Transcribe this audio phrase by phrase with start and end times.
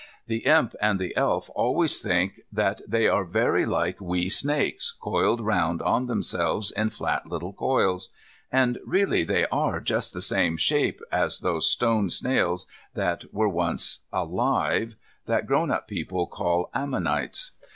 [0.25, 3.67] The Imp and the Elf always think that they are like very
[4.01, 6.89] wee snakes, coiled round on themselves in
[7.25, 8.09] little flat coils.
[8.51, 13.99] And really they are just the same shape as those stone snails that were once
[14.11, 14.95] alive,
[15.27, 17.51] that grown up people call ammonites.